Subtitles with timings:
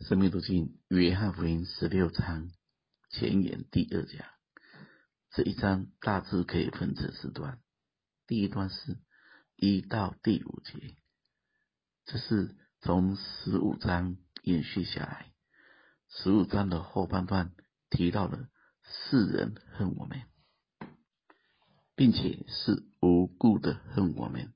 [0.00, 2.50] 生命读经约翰福音十六章
[3.10, 4.26] 前言第二讲，
[5.30, 7.60] 这一章大致可以分成四段。
[8.26, 8.98] 第一段是
[9.56, 10.96] 一到第五节，
[12.06, 15.32] 这是从十五章延续下来。
[16.08, 17.52] 十五章的后半段
[17.90, 18.48] 提到了
[18.82, 20.22] 世人恨我们，
[21.94, 24.54] 并且是无故的恨我们，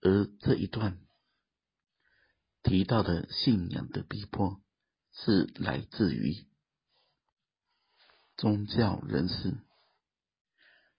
[0.00, 1.03] 而这一段。
[2.64, 4.60] 提到的信仰的逼迫，
[5.12, 6.46] 是来自于
[8.38, 9.58] 宗教人士，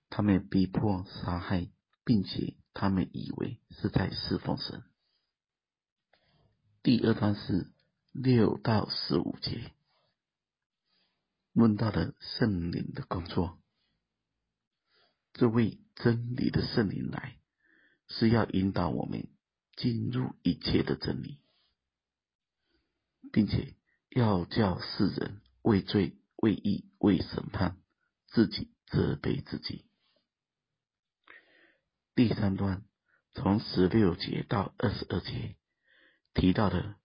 [0.10, 1.72] 他们逼迫杀害，
[2.06, 4.84] 并且他们以为是在侍奉神。
[6.84, 7.74] 第二段是
[8.12, 9.74] 六到十五节，
[11.54, 13.58] 问到了圣灵的工作，
[15.34, 17.40] 这位真理的圣灵来，
[18.08, 19.28] 是要引导我们
[19.76, 21.40] 进入一切的真理。
[23.36, 23.76] 并且
[24.12, 27.76] 要叫世人为罪、为义、为审判，
[28.28, 29.84] 自己责备自己。
[32.16, 32.86] 第三段
[33.34, 35.58] 从十六节到二十二节
[36.34, 36.96] 提到的，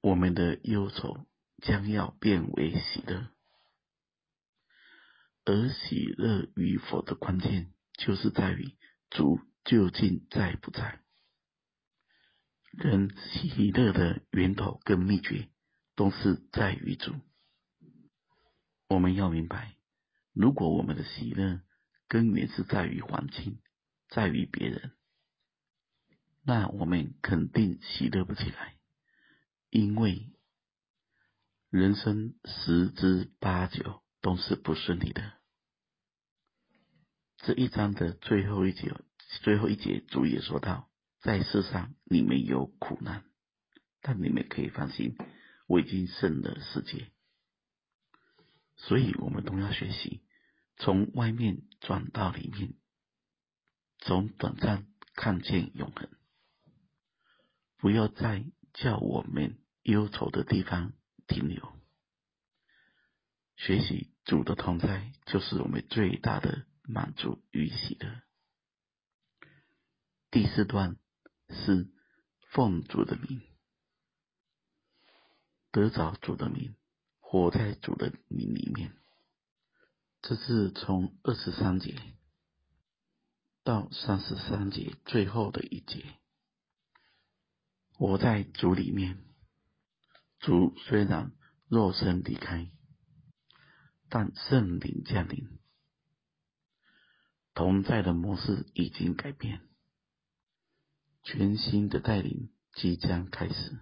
[0.00, 1.26] 我们的忧愁
[1.60, 3.28] 将要变为喜乐，
[5.44, 8.74] 而喜乐与否的关键，就是在于
[9.10, 11.02] 主究竟在不在。
[12.76, 15.48] 人喜乐的源头跟秘诀，
[15.94, 17.14] 都是在于主。
[18.88, 19.76] 我们要明白，
[20.34, 21.62] 如果我们的喜乐
[22.06, 23.60] 根源是在于环境，
[24.10, 24.92] 在于别人，
[26.42, 28.76] 那我们肯定喜乐不起来，
[29.70, 30.30] 因为
[31.70, 35.32] 人生十之八九都是不顺利的。
[37.38, 38.94] 这一章的最后一节，
[39.42, 40.90] 最后一节主也说到。
[41.26, 43.24] 在世上，你们有苦难，
[44.00, 45.16] 但你们可以放心，
[45.66, 47.10] 我已经胜了世界。
[48.76, 50.22] 所以，我们都要学习
[50.76, 52.74] 从外面转到里面，
[53.98, 56.08] 从短暂看见永恒，
[57.78, 60.92] 不要在叫我们忧愁的地方
[61.26, 61.72] 停留。
[63.56, 68.22] 学习主的同在，就是我们最大的满足与喜乐。
[70.30, 70.96] 第四段。
[71.66, 71.88] 是
[72.52, 73.42] 奉主的名，
[75.72, 76.76] 得着主的名，
[77.18, 78.96] 活在主的名里面。
[80.22, 82.00] 这是从二十三节
[83.64, 86.04] 到三十三节最后的一节，
[87.98, 89.24] 我在主里面。
[90.38, 91.32] 主虽然
[91.68, 92.70] 肉身离开，
[94.08, 95.58] 但圣灵降临，
[97.54, 99.66] 同在的模式已经改变。
[101.26, 103.80] 全新的带领即将开始，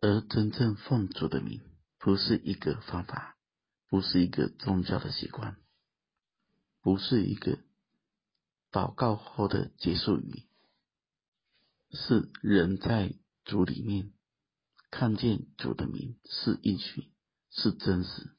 [0.00, 1.60] 而真正奉主的名，
[1.98, 3.36] 不是一个方法，
[3.90, 5.58] 不是一个宗教的习惯，
[6.80, 7.58] 不是一个
[8.72, 10.46] 祷告后的结束语，
[11.90, 13.14] 是人在
[13.44, 14.14] 主里面
[14.90, 17.12] 看见主的名是应许，
[17.50, 18.34] 是真实。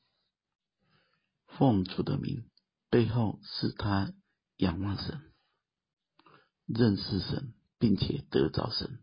[1.45, 2.49] 奉主的名
[2.89, 4.15] 背后是他
[4.57, 5.34] 仰望神。
[6.65, 8.99] 认识神，并且得着神。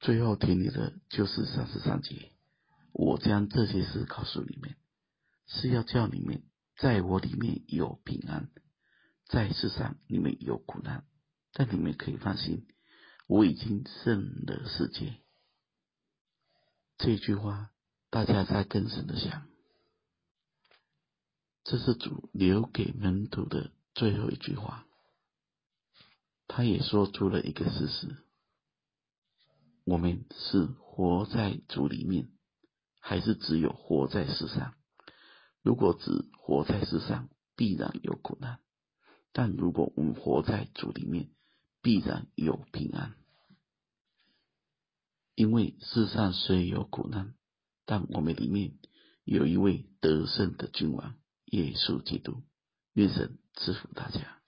[0.00, 2.32] 最后听你的就是三十三节。
[2.92, 4.74] 我将这些事告诉你们，
[5.46, 6.42] 是要叫你们
[6.78, 8.50] 在我里面有平安。
[9.26, 11.06] 在世上你们有苦难，
[11.52, 12.66] 但你们可以放心，
[13.28, 15.20] 我已经胜了世界。
[17.02, 17.70] 这句话，
[18.10, 19.48] 大家在更深的想，
[21.64, 24.86] 这是主留给门徒的最后一句话。
[26.46, 28.18] 他也说出了一个事实：
[29.84, 32.28] 我们是活在主里面，
[32.98, 34.74] 还是只有活在世上？
[35.62, 38.58] 如果只活在世上，必然有苦难；
[39.32, 41.30] 但如果我们活在主里面，
[41.80, 43.14] 必然有平安。
[45.40, 47.32] 因为世上虽有苦难，
[47.86, 48.74] 但我们里面
[49.24, 51.14] 有一位得胜的君王——
[51.50, 52.42] 耶稣基督。
[52.92, 54.39] 愿神赐福大家。